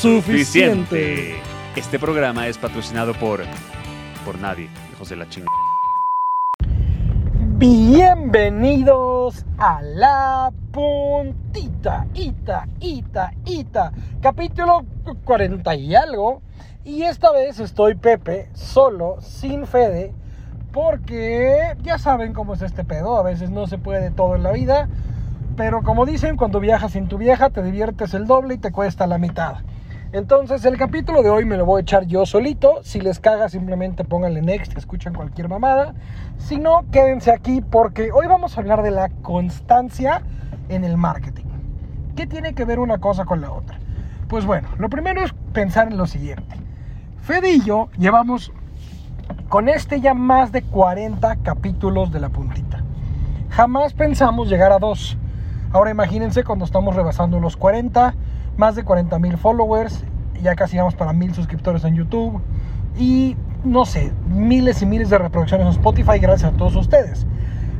[0.00, 1.34] suficiente.
[1.74, 3.40] Este programa es patrocinado por
[4.24, 5.50] por nadie, hijos de la chingada.
[7.56, 14.84] Bienvenidos a la puntita, ita, ita, ita, capítulo
[15.24, 16.42] 40 y algo.
[16.84, 20.12] Y esta vez estoy Pepe, solo, sin Fede,
[20.72, 24.52] porque ya saben cómo es este pedo, a veces no se puede todo en la
[24.52, 24.88] vida,
[25.56, 29.08] pero como dicen, cuando viajas sin tu vieja te diviertes el doble y te cuesta
[29.08, 29.56] la mitad.
[30.12, 32.80] Entonces el capítulo de hoy me lo voy a echar yo solito.
[32.82, 35.94] Si les caga simplemente pónganle next, escuchan cualquier mamada.
[36.38, 40.22] Si no, quédense aquí porque hoy vamos a hablar de la constancia
[40.70, 41.44] en el marketing.
[42.16, 43.78] ¿Qué tiene que ver una cosa con la otra?
[44.28, 46.56] Pues bueno, lo primero es pensar en lo siguiente.
[47.20, 48.50] Fede y yo llevamos
[49.50, 52.82] con este ya más de 40 capítulos de la puntita.
[53.50, 55.18] Jamás pensamos llegar a dos.
[55.70, 58.14] Ahora imagínense cuando estamos rebasando los 40
[58.58, 60.04] más de 40 mil followers,
[60.42, 62.40] ya casi vamos para mil suscriptores en YouTube
[62.98, 67.24] y no sé, miles y miles de reproducciones en Spotify gracias a todos ustedes.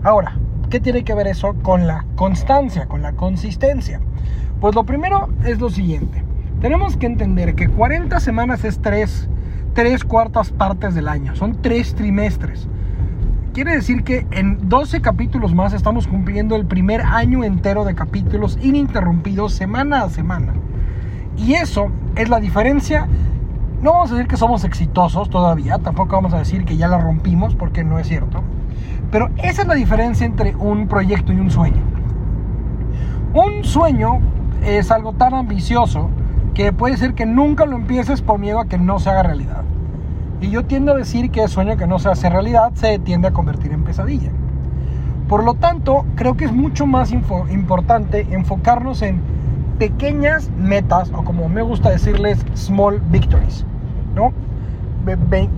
[0.04, 0.36] Ahora,
[0.70, 4.00] ¿qué tiene que ver eso con la constancia, con la consistencia?
[4.60, 6.22] Pues lo primero es lo siguiente.
[6.60, 9.28] Tenemos que entender que 40 semanas es 3,
[9.74, 12.68] 3 cuartas partes del año, son 3 trimestres.
[13.52, 18.56] Quiere decir que en 12 capítulos más estamos cumpliendo el primer año entero de capítulos
[18.62, 20.54] ininterrumpidos semana a semana.
[21.39, 23.06] Y eso es la diferencia.
[23.81, 26.98] No vamos a decir que somos exitosos todavía, tampoco vamos a decir que ya la
[26.98, 28.42] rompimos, porque no es cierto.
[29.12, 31.81] Pero esa es la diferencia entre un proyecto y un sueño.
[33.34, 34.19] Un sueño
[34.65, 36.10] es algo tan ambicioso
[36.54, 39.62] que puede ser que nunca lo empieces por miedo a que no se haga realidad.
[40.41, 43.28] Y yo tiendo a decir que el sueño que no se hace realidad se tiende
[43.28, 44.32] a convertir en pesadilla.
[45.28, 49.21] Por lo tanto, creo que es mucho más importante enfocarnos en
[49.78, 53.65] pequeñas metas, o como me gusta decirles, small victories,
[54.15, 54.33] ¿no?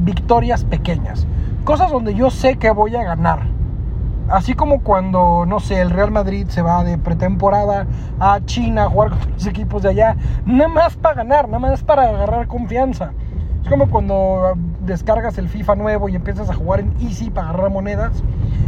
[0.01, 1.27] victorias pequeñas.
[1.65, 3.41] Cosas donde yo sé que voy a ganar.
[4.29, 7.87] Así como cuando, no sé, el Real Madrid se va de pretemporada
[8.21, 10.17] a China a jugar con los equipos de allá,
[10.47, 13.11] nada más para ganar, nada más para agarrar confianza.
[13.63, 17.71] Es como cuando descargas el FIFA nuevo y empiezas a jugar en Easy para agarrar
[17.71, 18.23] monedas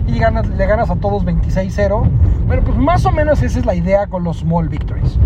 [0.07, 2.09] y ganas, le ganas a todos 26-0.
[2.47, 5.19] Bueno, pues más o menos esa es la idea con los small victories.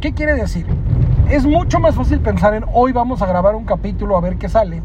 [0.00, 0.66] ¿Qué quiere decir?
[1.30, 4.48] Es mucho más fácil pensar en hoy vamos a grabar un capítulo a ver qué
[4.48, 4.82] sale,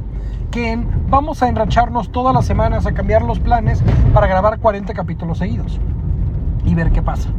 [0.51, 4.93] que en vamos a enracharnos todas las semanas a cambiar los planes para grabar 40
[4.93, 5.79] capítulos seguidos
[6.65, 7.29] y ver qué pasa.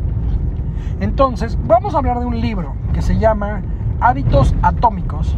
[1.00, 3.62] Entonces, vamos a hablar de un libro que se llama
[4.00, 5.36] Hábitos Atómicos,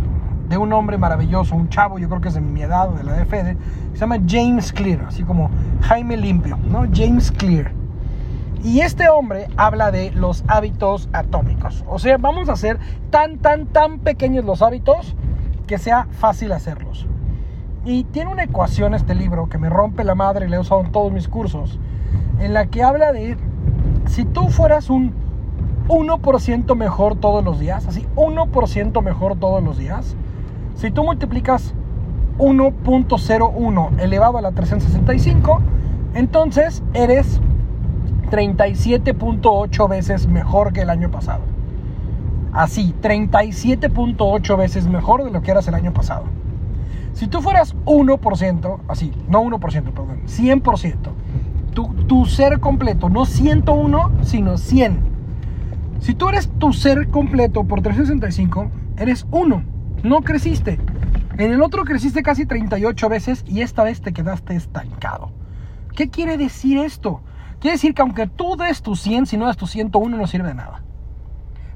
[0.50, 3.12] de un hombre maravilloso, un chavo, yo creo que es de mi edad, de la
[3.12, 3.56] de
[3.92, 5.48] se llama James Clear, así como
[5.82, 6.86] Jaime Limpio, ¿no?
[6.92, 7.70] James Clear.
[8.64, 11.84] Y este hombre habla de los hábitos atómicos.
[11.88, 12.80] O sea, vamos a hacer
[13.10, 15.14] tan, tan, tan pequeños los hábitos
[15.68, 17.06] que sea fácil hacerlos.
[17.84, 20.80] Y tiene una ecuación este libro que me rompe la madre y le he usado
[20.80, 21.78] en todos mis cursos,
[22.40, 23.36] en la que habla de
[24.06, 25.14] si tú fueras un
[25.86, 30.16] 1% mejor todos los días, así 1% mejor todos los días,
[30.80, 31.74] si tú multiplicas
[32.38, 35.60] 1.01 elevado a la 365,
[36.14, 37.38] entonces eres
[38.30, 41.42] 37.8 veces mejor que el año pasado.
[42.54, 46.24] Así, 37.8 veces mejor de lo que eras el año pasado.
[47.12, 50.94] Si tú fueras 1%, así, no 1%, perdón, 100%,
[52.06, 54.98] tu, ser completo, no 101, sino 100.
[56.00, 59.62] Si tú eres tu ser completo por 365, eres 1,
[60.02, 60.78] no creciste.
[61.38, 65.30] En el otro creciste casi 38 veces y esta vez te quedaste estancado.
[65.94, 67.20] ¿Qué quiere decir esto?
[67.60, 70.48] Quiere decir que aunque tú des tu 100, si no das tu 101 no sirve
[70.48, 70.82] de nada.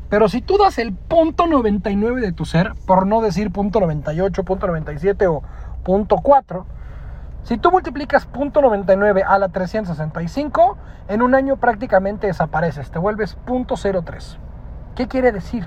[0.09, 4.44] Pero si tú das el punto 99 de tu ser, por no decir punto 98,
[4.44, 5.43] punto 97 o
[5.82, 6.67] punto 4,
[7.43, 10.79] si tú multiplicas punto 99 a la 365,
[11.09, 14.38] en un año prácticamente desapareces, te vuelves punto 03.
[14.94, 15.67] ¿Qué quiere decir?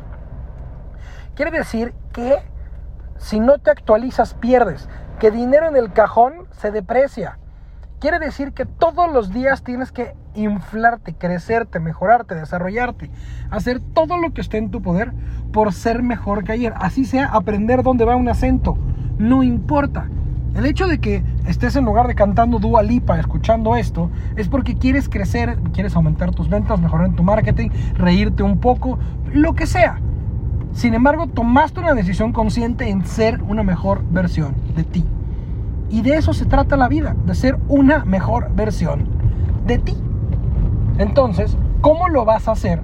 [1.37, 2.39] Quiere decir que
[3.17, 4.89] si no te actualizas pierdes,
[5.19, 7.39] que dinero en el cajón se deprecia
[7.99, 13.09] Quiere decir que todos los días tienes que inflarte, crecerte, mejorarte, desarrollarte,
[13.49, 15.13] hacer todo lo que esté en tu poder
[15.51, 16.75] por ser mejor que ayer.
[16.77, 18.77] Así sea aprender dónde va un acento,
[19.17, 20.07] no importa.
[20.53, 24.77] El hecho de que estés en lugar de cantando Dua Lipa escuchando esto es porque
[24.77, 28.99] quieres crecer, quieres aumentar tus ventas, mejorar en tu marketing, reírte un poco,
[29.33, 29.99] lo que sea.
[30.73, 35.05] Sin embargo, tomaste una decisión consciente en ser una mejor versión de ti.
[35.89, 39.05] Y de eso se trata la vida, de ser una mejor versión
[39.65, 39.97] de ti.
[40.97, 42.81] Entonces, ¿cómo lo vas a hacer?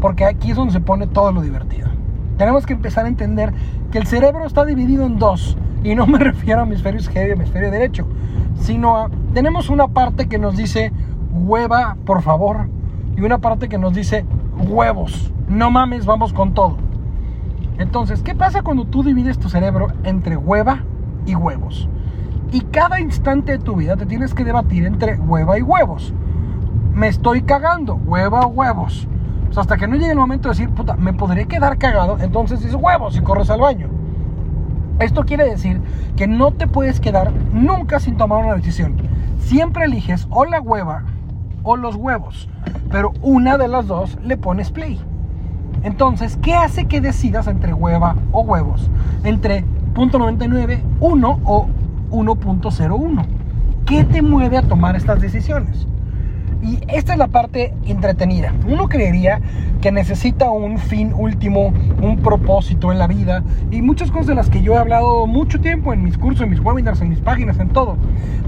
[0.00, 1.88] Porque aquí es donde se pone todo lo divertido.
[2.36, 3.52] Tenemos que empezar a entender
[3.90, 5.56] que el cerebro está dividido en dos.
[5.84, 8.06] Y no me refiero a hemisferio izquierdo y hemisferio derecho.
[8.60, 10.92] Sino a, tenemos una parte que nos dice
[11.32, 12.68] hueva, por favor.
[13.16, 14.24] Y una parte que nos dice
[14.58, 15.32] huevos.
[15.48, 16.76] No mames, vamos con todo.
[17.78, 20.84] Entonces, ¿qué pasa cuando tú divides tu cerebro entre hueva
[21.26, 21.88] y huevos?
[22.52, 26.12] Y cada instante de tu vida te tienes que debatir entre hueva y huevos.
[26.92, 29.08] Me estoy cagando, hueva o huevos.
[29.46, 32.60] Pues hasta que no llegue el momento de decir, puta, me podré quedar cagado, entonces
[32.60, 33.88] dices huevos y corres al baño.
[34.98, 35.80] Esto quiere decir
[36.16, 38.96] que no te puedes quedar nunca sin tomar una decisión.
[39.38, 41.04] Siempre eliges o la hueva
[41.62, 42.48] o los huevos,
[42.90, 45.00] pero una de las dos le pones play.
[45.82, 48.88] Entonces, ¿qué hace que decidas entre hueva o huevos?
[49.24, 49.64] Entre
[49.94, 51.66] .99, 1 o
[52.10, 53.24] 1.01.
[53.84, 55.86] ¿Qué te mueve a tomar estas decisiones?
[56.62, 58.52] Y esta es la parte entretenida.
[58.68, 59.40] Uno creería
[59.80, 63.42] que necesita un fin último, un propósito en la vida
[63.72, 66.50] y muchas cosas de las que yo he hablado mucho tiempo en mis cursos, en
[66.50, 67.96] mis webinars, en mis páginas, en todo.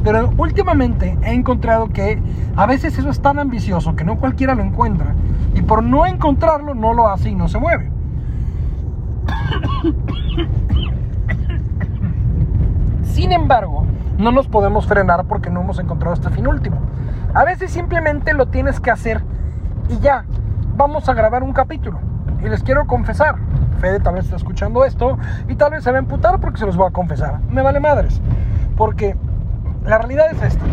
[0.04, 2.20] Pero últimamente he encontrado que
[2.54, 5.16] a veces eso es tan ambicioso que no cualquiera lo encuentra
[5.66, 7.90] por no encontrarlo no lo hace y no se mueve.
[13.02, 13.84] Sin embargo,
[14.18, 16.78] no nos podemos frenar porque no hemos encontrado este fin último.
[17.34, 19.22] A veces simplemente lo tienes que hacer
[19.88, 20.24] y ya,
[20.76, 21.98] vamos a grabar un capítulo.
[22.42, 23.36] Y les quiero confesar,
[23.80, 25.18] Fede tal vez está escuchando esto
[25.48, 27.40] y tal vez se va a emputar porque se los voy a confesar.
[27.50, 28.20] Me vale madres.
[28.76, 29.16] Porque
[29.84, 30.64] la realidad es esta.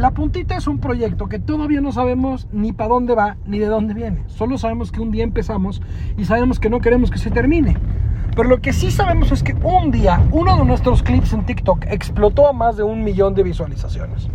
[0.00, 3.66] La puntita es un proyecto que todavía no sabemos ni para dónde va ni de
[3.66, 4.22] dónde viene.
[4.28, 5.82] Solo sabemos que un día empezamos
[6.16, 7.76] y sabemos que no queremos que se termine.
[8.34, 11.84] Pero lo que sí sabemos es que un día uno de nuestros clips en TikTok
[11.88, 14.30] explotó a más de un millón de visualizaciones.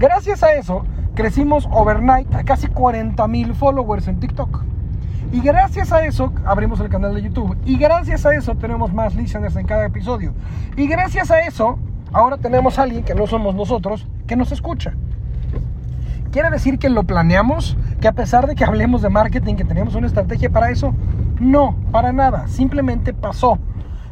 [0.00, 0.84] Gracias a eso
[1.14, 4.64] crecimos overnight a casi 40 mil followers en TikTok.
[5.30, 7.56] Y gracias a eso abrimos el canal de YouTube.
[7.64, 10.34] Y gracias a eso tenemos más listeners en cada episodio.
[10.76, 11.78] Y gracias a eso
[12.12, 14.92] ahora tenemos a alguien que no somos nosotros que nos escucha.
[16.30, 17.76] ¿Quiere decir que lo planeamos?
[18.00, 20.94] Que a pesar de que hablemos de marketing, que tenemos una estrategia para eso,
[21.40, 23.58] no, para nada, simplemente pasó.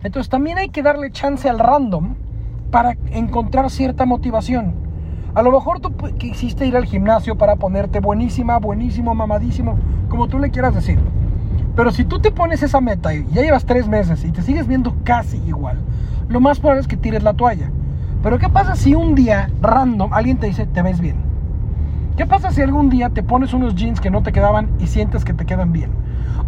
[0.02, 2.14] Entonces también hay que darle chance al random
[2.72, 4.74] para encontrar cierta motivación.
[5.34, 9.78] A lo mejor tú quisiste ir al gimnasio para ponerte buenísima, buenísimo, mamadísimo,
[10.08, 10.98] como tú le quieras decir.
[11.76, 14.66] Pero si tú te pones esa meta y ya llevas tres meses y te sigues
[14.66, 15.78] viendo casi igual,
[16.28, 17.70] lo más probable es que tires la toalla.
[18.26, 21.14] Pero ¿qué pasa si un día random alguien te dice te ves bien?
[22.16, 25.24] ¿Qué pasa si algún día te pones unos jeans que no te quedaban y sientes
[25.24, 25.92] que te quedan bien?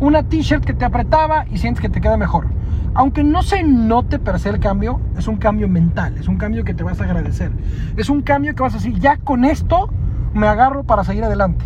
[0.01, 2.49] una t-shirt que te apretaba y sientes que te queda mejor.
[2.95, 6.65] Aunque no se note per se el cambio, es un cambio mental, es un cambio
[6.65, 7.53] que te vas a agradecer.
[7.97, 9.89] Es un cambio que vas a decir, ya con esto
[10.35, 11.65] me agarro para seguir adelante.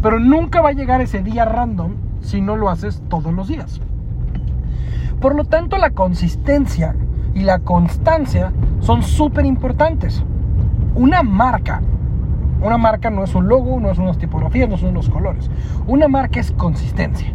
[0.00, 1.92] Pero nunca va a llegar ese día random
[2.22, 3.82] si no lo haces todos los días.
[5.20, 6.94] Por lo tanto, la consistencia
[7.36, 8.50] y la constancia
[8.80, 10.24] son súper importantes.
[10.94, 11.82] Una marca,
[12.62, 15.50] una marca no es un logo, no es unas tipografías, no son unos colores.
[15.86, 17.30] Una marca es consistencia.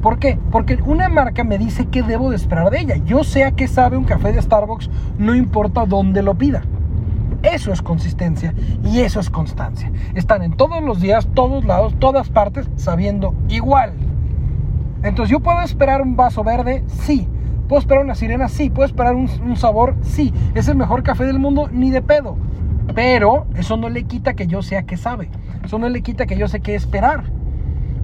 [0.00, 0.38] ¿Por qué?
[0.50, 2.96] Porque una marca me dice qué debo de esperar de ella.
[3.04, 6.62] Yo sé a qué sabe un café de Starbucks, no importa dónde lo pida.
[7.42, 9.92] Eso es consistencia y eso es constancia.
[10.14, 13.92] Están en todos los días, todos lados, todas partes, sabiendo igual.
[15.02, 16.82] Entonces, ¿yo puedo esperar un vaso verde?
[16.86, 17.28] Sí.
[17.68, 18.48] ¿Puedo esperar una sirena?
[18.48, 18.70] Sí.
[18.70, 19.96] ¿Puedo esperar un, sabor?
[20.02, 20.32] Sí.
[20.54, 21.68] ¿Es el mejor café del mundo?
[21.72, 22.36] Ni de pedo.
[22.94, 25.30] Pero eso no le quita que yo sea que sabe.
[25.64, 27.24] Eso no le quita que yo sé qué esperar.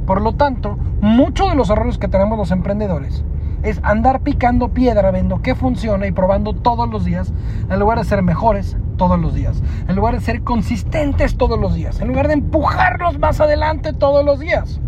[0.06, 3.22] Por lo tanto, muchos de los errores que tenemos los emprendedores
[3.62, 7.32] es andar picando piedra, viendo qué funciona y probando todos los días,
[7.68, 11.74] en lugar de ser mejores todos los días, en lugar de ser consistentes todos los
[11.74, 14.80] días, en lugar de empujarnos más adelante todos los días.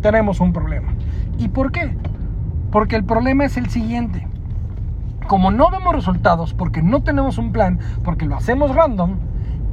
[0.00, 0.94] Tenemos un problema.
[1.38, 1.96] ¿Y por qué?
[2.70, 4.26] Porque el problema es el siguiente.
[5.26, 9.16] Como no vemos resultados, porque no tenemos un plan, porque lo hacemos random,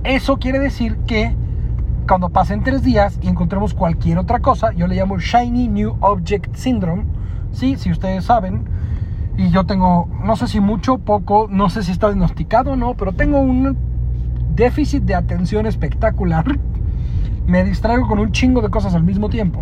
[0.04, 1.36] eso quiere decir que
[2.08, 6.56] cuando pasen tres días y encontremos cualquier otra cosa, yo le llamo Shiny New Object
[6.56, 7.06] Syndrome,
[7.52, 7.78] ¿sí?
[7.78, 8.66] si ustedes saben,
[9.38, 12.94] y yo tengo, no sé si mucho, poco, no sé si está diagnosticado o no,
[12.94, 13.78] pero tengo un
[14.56, 16.46] déficit de atención espectacular,
[17.48, 19.62] me distraigo con un chingo de cosas al mismo tiempo.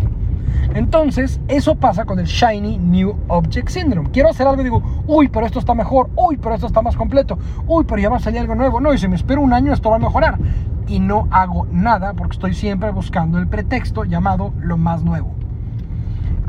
[0.74, 4.10] Entonces, eso pasa con el Shiny New Object Syndrome.
[4.10, 6.96] Quiero hacer algo y digo, uy, pero esto está mejor, uy, pero esto está más
[6.96, 8.80] completo, uy, pero ya va a salir algo nuevo.
[8.80, 10.38] No, y si me espero un año, esto va a mejorar.
[10.86, 15.32] Y no hago nada porque estoy siempre buscando el pretexto llamado lo más nuevo.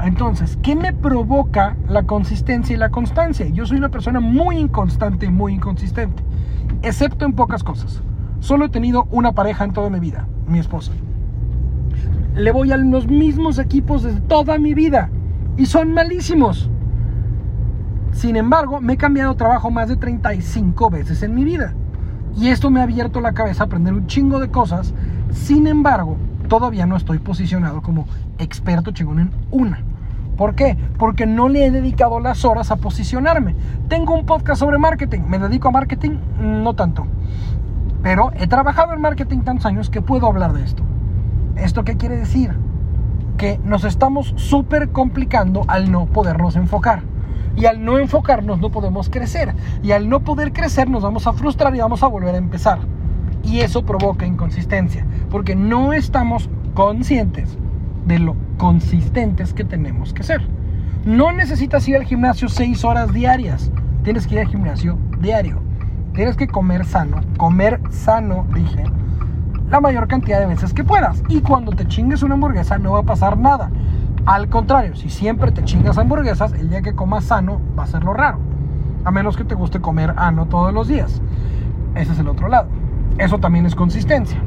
[0.04, 3.48] Entonces, ¿qué me provoca la consistencia y la constancia?
[3.48, 6.22] Yo soy una persona muy inconstante y muy inconsistente,
[6.82, 8.02] excepto en pocas cosas.
[8.40, 10.92] Solo he tenido una pareja en toda mi vida, mi esposa
[12.36, 15.10] le voy a los mismos equipos desde toda mi vida
[15.58, 16.70] y son malísimos.
[18.12, 21.74] Sin embargo, me he cambiado trabajo más de 35 veces en mi vida.
[22.38, 24.94] Y esto me ha abierto la cabeza a aprender un chingo de cosas.
[25.32, 26.18] Sin embargo,
[26.50, 28.06] todavía no estoy posicionado como
[28.38, 29.82] experto chingón en una.
[30.38, 30.78] ¿Por qué?
[30.98, 33.56] Porque no le he dedicado las horas a posicionarme.
[33.88, 35.22] Tengo un podcast sobre marketing.
[35.28, 36.18] ¿Me dedico a marketing?
[36.42, 37.08] No tanto.
[38.04, 40.84] Pero he trabajado en marketing tantos años que puedo hablar de esto.
[41.56, 42.52] ¿Esto qué quiere decir?
[43.38, 47.04] Que nos estamos súper complicando al no podernos enfocar.
[47.56, 49.54] Y al no enfocarnos no podemos crecer.
[49.82, 52.80] Y al no poder crecer nos vamos a frustrar y vamos a volver a empezar.
[53.44, 55.06] Y eso provoca inconsistencia.
[55.30, 57.58] Porque no estamos conscientes
[58.06, 60.42] de lo consistentes que tenemos que ser.
[61.06, 63.72] No necesitas ir al gimnasio seis horas diarias.
[64.04, 65.62] Tienes que ir al gimnasio diario.
[66.14, 67.22] Tienes que comer sano.
[67.38, 68.84] Comer sano, dije
[69.70, 71.24] la mayor cantidad de veces que puedas.
[71.28, 73.72] Y cuando te chingues una hamburguesa no va a pasar nada.
[74.26, 78.04] Al contrario, si siempre te chingas hamburguesas, el día que comas sano va a ser
[78.04, 78.40] lo raro.
[79.04, 81.22] A menos que te guste comer ano todos los días.
[81.94, 82.68] Ese es el otro lado.
[83.18, 84.40] Eso también es consistencia.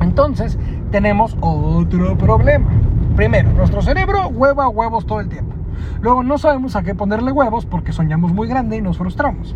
[0.00, 0.58] Entonces,
[0.90, 2.68] tenemos otro problema.
[3.16, 5.54] Primero, nuestro cerebro hueva huevos todo el tiempo.
[6.00, 9.54] Luego no sabemos a qué ponerle huevos porque soñamos muy grande y nos frustramos.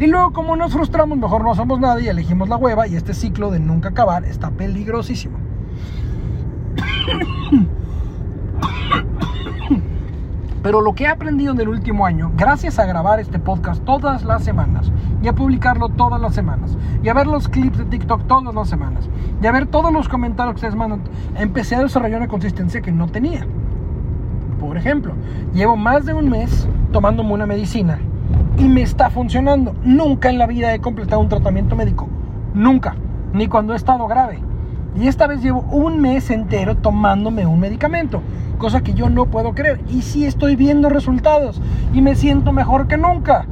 [0.00, 3.12] Y luego como nos frustramos, mejor no hacemos nada y elegimos la hueva y este
[3.12, 5.36] ciclo de nunca acabar está peligrosísimo.
[10.62, 14.24] Pero lo que he aprendido en el último año, gracias a grabar este podcast todas
[14.24, 14.90] las semanas,
[15.22, 18.68] y a publicarlo todas las semanas, y a ver los clips de TikTok todas las
[18.68, 19.08] semanas,
[19.42, 21.02] y a ver todos los comentarios que ustedes mandan,
[21.36, 23.46] empecé a desarrollar una consistencia que no tenía.
[24.60, 25.14] Por ejemplo,
[25.54, 27.98] llevo más de un mes tomándome una medicina
[28.60, 29.74] y me está funcionando.
[29.84, 32.08] Nunca en la vida he completado un tratamiento médico.
[32.52, 32.94] Nunca.
[33.32, 34.38] Ni cuando he estado grave.
[35.00, 38.20] Y esta vez llevo un mes entero tomándome un medicamento.
[38.58, 39.80] Cosa que yo no puedo creer.
[39.88, 41.62] Y sí estoy viendo resultados.
[41.94, 43.46] Y me siento mejor que nunca.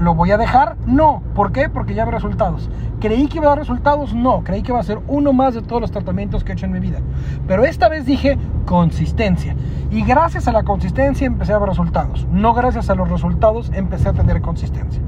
[0.00, 0.76] ¿Lo voy a dejar?
[0.86, 1.22] No.
[1.34, 1.68] ¿Por qué?
[1.68, 2.68] Porque ya ve resultados.
[3.00, 4.14] ¿Creí que iba a dar resultados?
[4.14, 4.44] No.
[4.44, 6.72] Creí que va a ser uno más de todos los tratamientos que he hecho en
[6.72, 6.98] mi vida.
[7.46, 8.36] Pero esta vez dije
[8.66, 9.56] consistencia.
[9.90, 12.26] Y gracias a la consistencia empecé a ver resultados.
[12.30, 15.00] No gracias a los resultados empecé a tener consistencia.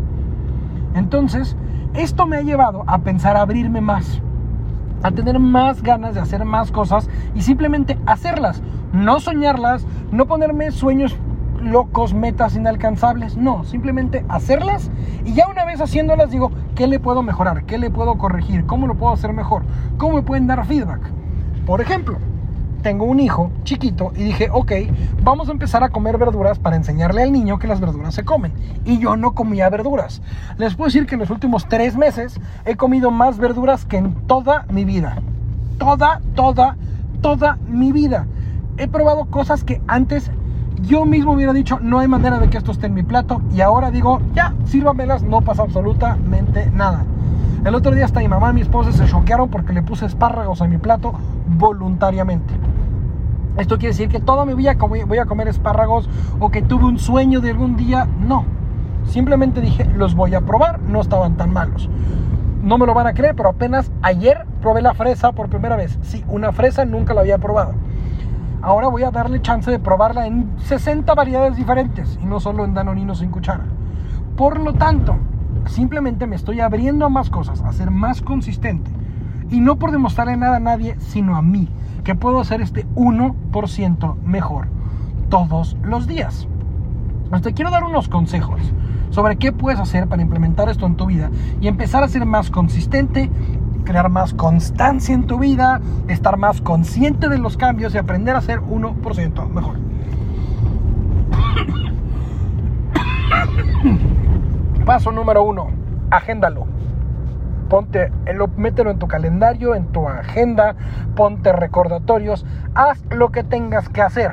[0.95, 1.55] Entonces,
[1.95, 4.23] esto me ha llevado a pensar a abrirme más.
[5.03, 8.63] A tener más ganas de hacer más cosas y simplemente hacerlas.
[8.93, 11.15] No soñarlas, no ponerme sueños
[11.63, 13.37] locos, metas inalcanzables.
[13.37, 14.91] No, simplemente hacerlas
[15.25, 17.65] y ya una vez haciéndolas digo, ¿qué le puedo mejorar?
[17.65, 18.67] ¿Qué le puedo corregir?
[18.67, 19.63] ¿Cómo lo puedo hacer mejor?
[19.97, 21.01] ¿Cómo me pueden dar feedback?
[21.67, 22.19] Por ejemplo,
[22.83, 24.73] tengo un hijo chiquito y dije, ok,
[25.23, 28.53] vamos a empezar a comer verduras para enseñarle al niño que las verduras se comen.
[28.85, 30.23] Y yo no comía verduras.
[30.57, 34.15] Les puedo decir que en los últimos tres meses he comido más verduras que en
[34.27, 35.21] toda mi vida.
[35.79, 36.77] Toda, toda,
[37.21, 38.27] toda mi vida.
[38.77, 40.31] He probado cosas que antes
[40.83, 43.43] yo mismo hubiera dicho, no hay manera de que esto esté en mi plato.
[43.53, 47.05] Y ahora digo, ya, sírvamelas, no pasa absolutamente nada.
[47.65, 50.63] El otro día hasta mi mamá y mi esposa se choquearon porque le puse espárragos
[50.63, 51.13] a mi plato
[51.49, 52.55] voluntariamente.
[53.57, 56.09] Esto quiere decir que toda mi vida voy a comer espárragos
[56.39, 58.07] o que tuve un sueño de algún día.
[58.21, 58.45] No.
[59.05, 61.91] Simplemente dije, los voy a probar, no estaban tan malos.
[62.63, 65.99] No me lo van a creer, pero apenas ayer probé la fresa por primera vez.
[66.03, 67.75] Sí, una fresa nunca la había probado.
[68.61, 72.75] Ahora voy a darle chance de probarla en 60 variedades diferentes y no solo en
[72.75, 73.65] danonino sin cuchara.
[74.37, 75.17] Por lo tanto,
[75.67, 78.91] simplemente me estoy abriendo a más cosas, a ser más consistente.
[79.51, 81.69] Y no por demostrarle nada a nadie, sino a mí,
[82.05, 84.67] que puedo hacer este 1% mejor
[85.29, 86.49] todos los días.
[87.43, 88.61] Te quiero dar unos consejos
[89.11, 92.51] sobre qué puedes hacer para implementar esto en tu vida y empezar a ser más
[92.51, 93.31] consistente
[93.89, 98.43] crear más constancia en tu vida, estar más consciente de los cambios y aprender a
[98.43, 99.77] ser 1% mejor.
[104.85, 105.69] Paso número uno,
[106.11, 106.67] agéndalo.
[107.71, 108.13] Ponte,
[108.59, 110.77] mételo en tu calendario, en tu agenda,
[111.17, 114.33] ponte recordatorios, haz lo que tengas que hacer.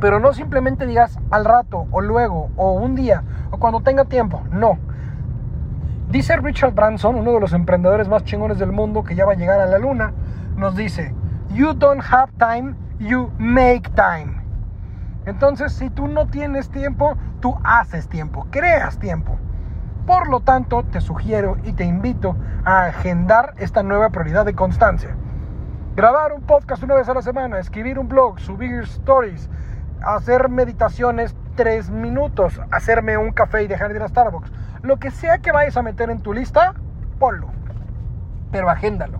[0.00, 4.40] Pero no simplemente digas al rato, o luego, o un día, o cuando tenga tiempo.
[4.50, 4.78] No.
[6.10, 9.36] Dice Richard Branson, uno de los emprendedores más chingones del mundo que ya va a
[9.36, 10.14] llegar a la luna,
[10.56, 11.14] nos dice,
[11.50, 14.42] You don't have time, you make time.
[15.26, 19.38] Entonces, si tú no tienes tiempo, tú haces tiempo, creas tiempo.
[20.06, 25.14] Por lo tanto, te sugiero y te invito a agendar esta nueva prioridad de constancia.
[25.94, 29.50] Grabar un podcast una vez a la semana, escribir un blog, subir stories,
[30.00, 34.50] hacer meditaciones tres minutos, hacerme un café y dejar de ir a Starbucks.
[34.82, 36.74] Lo que sea que vayas a meter en tu lista,
[37.18, 37.48] ponlo.
[38.50, 39.18] Pero agéndalo.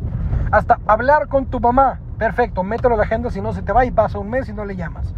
[0.50, 2.00] Hasta hablar con tu mamá.
[2.18, 4.52] Perfecto, mételo en la agenda, si no se te va y pasa un mes y
[4.52, 5.14] no le llamas.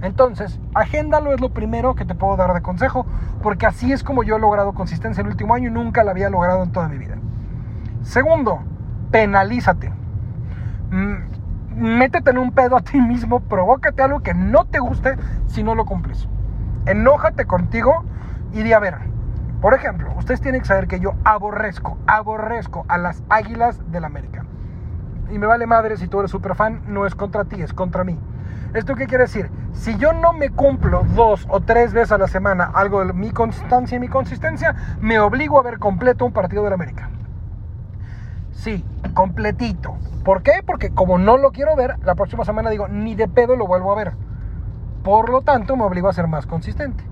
[0.00, 3.04] Entonces, agéndalo es lo primero que te puedo dar de consejo,
[3.42, 6.30] porque así es como yo he logrado consistencia el último año y nunca la había
[6.30, 7.16] logrado en toda mi vida.
[8.02, 8.60] Segundo,
[9.10, 9.92] penalízate.
[10.90, 11.16] Mm,
[11.98, 15.16] métete en un pedo a ti mismo, provócate algo que no te guste
[15.46, 16.28] si no lo cumples.
[16.86, 18.04] Enójate contigo
[18.52, 18.98] y di a ver.
[19.60, 24.44] Por ejemplo, ustedes tienen que saber que yo aborrezco, aborrezco a las águilas del América.
[25.30, 28.04] Y me vale madre si tú eres super fan, no es contra ti, es contra
[28.04, 28.18] mí.
[28.72, 29.50] ¿Esto qué quiere decir?
[29.72, 33.30] Si yo no me cumplo dos o tres veces a la semana algo de mi
[33.30, 37.10] constancia y mi consistencia, me obligo a ver completo un partido del América.
[38.52, 38.84] Sí,
[39.14, 39.96] completito.
[40.24, 40.62] ¿Por qué?
[40.64, 43.92] Porque como no lo quiero ver, la próxima semana digo, ni de pedo lo vuelvo
[43.92, 44.12] a ver.
[45.02, 47.04] Por lo tanto, me obligo a ser más consistente.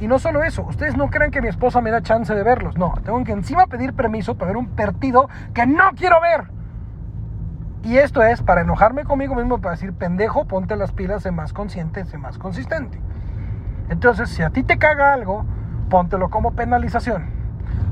[0.00, 2.76] Y no solo eso, ustedes no crean que mi esposa me da chance de verlos.
[2.76, 6.48] No, tengo que encima pedir permiso para ver un partido que no quiero ver.
[7.84, 11.52] Y esto es para enojarme conmigo mismo, para decir, pendejo, ponte las pilas, sé más
[11.52, 12.98] consciente, sé más consistente.
[13.90, 15.44] Entonces, si a ti te caga algo,
[15.90, 17.26] póntelo como penalización.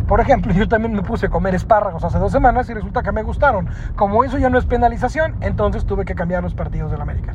[0.09, 3.13] Por ejemplo, yo también me puse a comer espárragos hace dos semanas y resulta que
[3.13, 3.69] me gustaron.
[3.95, 7.35] Como eso ya no es penalización, entonces tuve que cambiar los partidos de la América.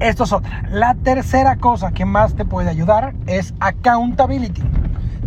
[0.00, 0.64] Esto es otra.
[0.70, 4.62] La tercera cosa que más te puede ayudar es accountability.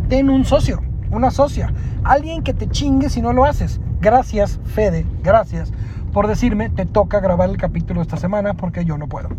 [0.09, 0.81] Ten un socio,
[1.11, 3.79] una socia, alguien que te chingue si no lo haces.
[3.99, 5.71] Gracias, Fede, gracias
[6.17, 9.29] por decirme, te toca grabar el capítulo esta semana porque yo no puedo.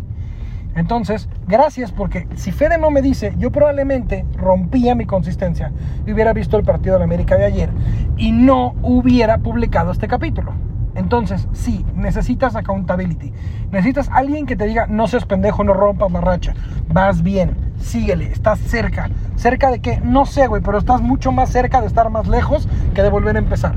[0.75, 5.73] Entonces, gracias porque si Fede no me dice, yo probablemente rompía mi consistencia
[6.07, 7.69] y hubiera visto el partido de la América de ayer
[8.15, 10.53] y no hubiera publicado este capítulo.
[10.95, 13.31] Entonces, sí, necesitas accountability.
[13.71, 16.53] Necesitas alguien que te diga, no seas pendejo, no rompas la racha.
[16.91, 19.09] Vas bien, síguele, estás cerca.
[19.35, 20.01] ¿Cerca de qué?
[20.03, 23.35] No sé, güey, pero estás mucho más cerca de estar más lejos que de volver
[23.35, 23.75] a empezar.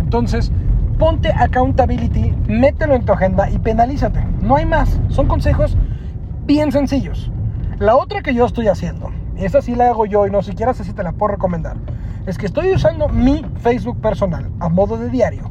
[0.00, 0.52] Entonces,
[0.98, 4.24] ponte accountability, mételo en tu agenda y penalízate.
[4.42, 5.00] No hay más.
[5.08, 5.76] Son consejos
[6.44, 7.30] bien sencillos.
[7.78, 10.74] La otra que yo estoy haciendo, y esta sí la hago yo y no siquiera
[10.74, 11.76] sé te la puedo recomendar,
[12.26, 15.49] es que estoy usando mi Facebook personal a modo de diario.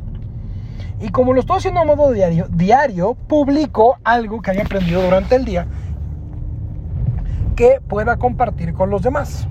[0.99, 5.35] Y como lo estoy haciendo a modo diario, diario publico algo que haya aprendido durante
[5.35, 5.67] el día
[7.55, 9.45] que pueda compartir con los demás.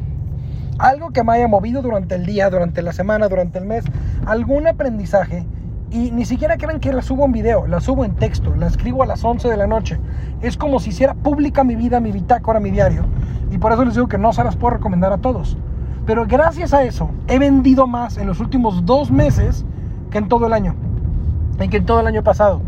[0.78, 3.84] Algo que me haya movido durante el día, durante la semana, durante el mes,
[4.24, 5.44] algún aprendizaje.
[5.90, 9.02] Y ni siquiera crean que la subo en video, la subo en texto, la escribo
[9.02, 9.98] a las 11 de la noche.
[10.40, 13.04] Es como si hiciera pública mi vida, mi bitácora, mi diario.
[13.50, 15.58] Y por eso les digo que no se las puedo recomendar a todos.
[16.06, 19.66] Pero gracias a eso he vendido más en los últimos dos meses
[20.10, 20.74] que en todo el año.
[21.58, 22.60] En que todo el año pasado.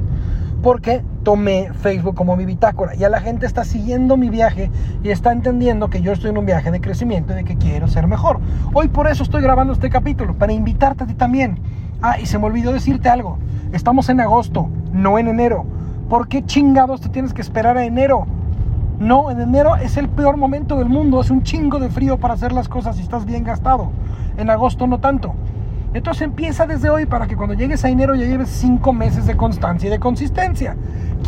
[0.62, 2.94] Porque tomé Facebook como mi bitácora.
[2.94, 4.70] Y a la gente está siguiendo mi viaje
[5.02, 7.88] y está entendiendo que yo estoy en un viaje de crecimiento y de que quiero
[7.88, 8.40] ser mejor.
[8.74, 11.58] Hoy por eso estoy grabando este capítulo, para invitarte a ti también.
[12.02, 13.38] Ah, y se me olvidó decirte algo.
[13.72, 15.64] Estamos en agosto, no en enero.
[16.08, 18.26] ¿Por qué chingados te tienes que esperar a enero?
[18.98, 21.20] No, en enero es el peor momento del mundo.
[21.20, 23.90] Es un chingo de frío para hacer las cosas y estás bien gastado.
[24.36, 25.34] En agosto no tanto.
[25.92, 29.36] Entonces empieza desde hoy para que cuando llegues a enero ya lleves cinco meses de
[29.36, 30.76] constancia y de consistencia.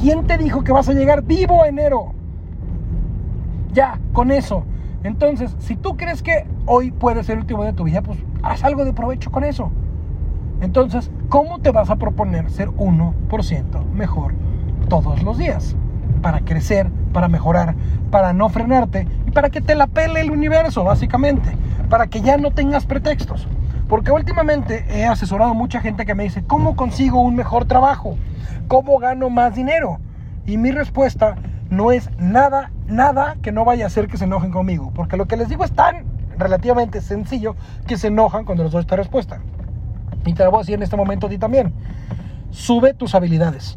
[0.01, 2.13] ¿Quién te dijo que vas a llegar vivo a enero?
[3.73, 4.65] Ya, con eso.
[5.03, 8.19] Entonces, si tú crees que hoy puede ser el último día de tu vida, pues
[8.43, 9.73] haz algo de provecho con eso.
[10.61, 14.35] Entonces, ¿cómo te vas a proponer ser 1% mejor
[14.89, 15.75] todos los días?
[16.21, 17.75] Para crecer, para mejorar,
[18.13, 21.51] para no frenarte y para que te la pele el universo, básicamente.
[21.91, 23.49] Para que ya no tengas pretextos.
[23.93, 28.17] Porque últimamente he asesorado a mucha gente que me dice, ¿cómo consigo un mejor trabajo?
[28.67, 30.01] ¿Cómo gano más dinero?
[30.47, 31.37] Y mi respuesta
[31.69, 34.93] no es nada, nada que no vaya a hacer que se enojen conmigo.
[34.95, 36.07] Porque lo que les digo es tan
[36.39, 37.55] relativamente sencillo
[37.87, 39.43] que se enojan cuando les doy esta respuesta.
[40.25, 41.75] Y te lo voy a decir en este momento a ti también.
[42.49, 43.77] Sube tus habilidades.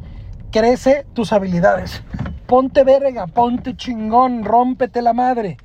[0.50, 2.04] Crece tus habilidades.
[2.48, 5.58] Ponte verga, ponte chingón, rómpete la madre.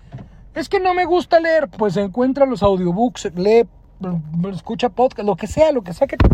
[0.56, 3.68] Es que no me gusta leer, pues encuentra los audiobooks, lee
[4.52, 6.28] escucha podcast, lo que sea, lo que sea que te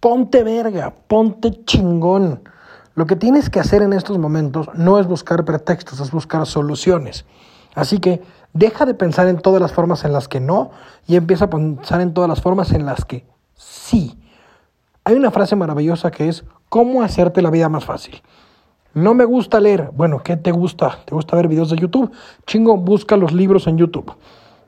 [0.00, 2.48] Ponte verga, ponte chingón.
[2.94, 7.24] Lo que tienes que hacer en estos momentos no es buscar pretextos, es buscar soluciones.
[7.74, 8.22] Así que
[8.56, 10.70] Deja de pensar en todas las formas en las que no
[11.06, 14.18] y empieza a pensar en todas las formas en las que sí.
[15.04, 18.22] Hay una frase maravillosa que es cómo hacerte la vida más fácil.
[18.94, 19.90] No me gusta leer.
[19.92, 21.00] Bueno, ¿qué te gusta?
[21.04, 22.10] ¿Te gusta ver videos de YouTube?
[22.46, 24.10] Chingo, busca los libros en YouTube.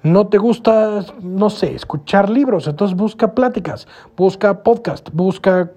[0.03, 5.73] No te gusta, no sé, escuchar libros, entonces busca pláticas, busca podcast, busca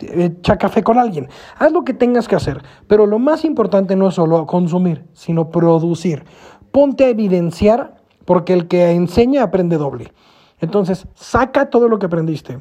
[0.00, 1.28] echa café con alguien.
[1.58, 5.50] Haz lo que tengas que hacer, pero lo más importante no es solo consumir, sino
[5.50, 6.24] producir.
[6.70, 10.12] Ponte a evidenciar, porque el que enseña aprende doble.
[10.60, 12.60] Entonces, saca todo lo que aprendiste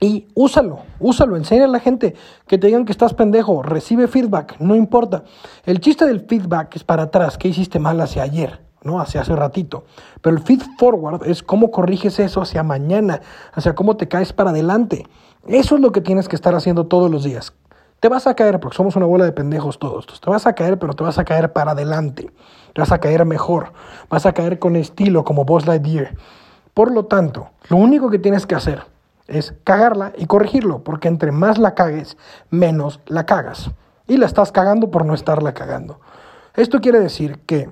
[0.00, 2.14] y úsalo, úsalo, enseña a la gente
[2.46, 5.24] que te digan que estás pendejo, recibe feedback, no importa.
[5.66, 8.69] El chiste del feedback es para atrás, ¿qué hiciste mal hacia ayer?
[8.82, 9.00] ¿No?
[9.00, 9.84] Hacia hace ratito.
[10.20, 13.20] Pero el feed forward es cómo corriges eso hacia mañana,
[13.52, 15.06] hacia cómo te caes para adelante.
[15.46, 17.52] Eso es lo que tienes que estar haciendo todos los días.
[18.00, 20.06] Te vas a caer, porque somos una bola de pendejos todos.
[20.20, 22.30] Te vas a caer, pero te vas a caer para adelante.
[22.72, 23.72] Te vas a caer mejor.
[24.08, 26.14] Vas a caer con estilo, como Buzz Lightyear.
[26.72, 28.84] Por lo tanto, lo único que tienes que hacer
[29.26, 32.16] es cagarla y corregirlo, porque entre más la cagues,
[32.48, 33.70] menos la cagas.
[34.06, 36.00] Y la estás cagando por no estarla cagando.
[36.54, 37.68] Esto quiere decir que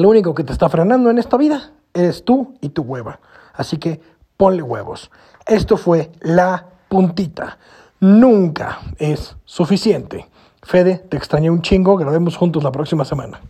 [0.00, 3.20] lo único que te está frenando en esta vida eres tú y tu hueva.
[3.54, 4.00] Así que
[4.36, 5.10] ponle huevos.
[5.46, 7.58] Esto fue la puntita.
[8.00, 10.28] Nunca es suficiente.
[10.62, 13.40] Fede, te extrañé un chingo, grabemos juntos la próxima semana.